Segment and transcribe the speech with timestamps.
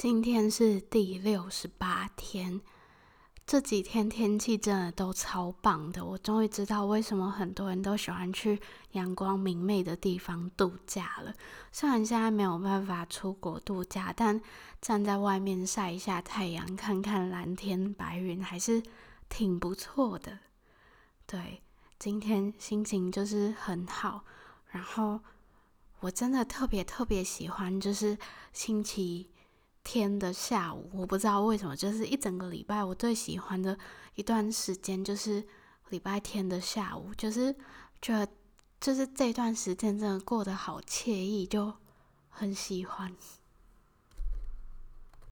[0.00, 2.62] 今天是第六十八天，
[3.46, 6.02] 这几天天气真的都超棒的。
[6.02, 8.58] 我终于知道为什么很多人都喜欢去
[8.92, 11.34] 阳光明媚的地方度假了。
[11.70, 14.40] 虽然现在没有办法出国度假，但
[14.80, 18.82] 站在外面晒一下太阳，看看蓝天白云，还是
[19.28, 20.38] 挺不错的。
[21.26, 21.60] 对，
[21.98, 24.24] 今天心情就是很好，
[24.70, 25.20] 然后
[26.00, 28.16] 我真的特别特别喜欢，就是
[28.54, 29.28] 星期
[29.82, 33.78] 天的下午，我不知道为什么，就是一整个礼拜我最喜欢的
[34.14, 35.44] 一段时间就是
[35.88, 37.54] 礼拜天的下午，就是
[38.00, 38.30] 觉得
[38.80, 41.72] 就是这段时间真的过得好惬意，就
[42.28, 43.14] 很喜欢。